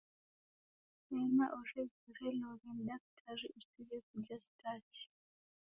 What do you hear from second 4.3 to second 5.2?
stachi.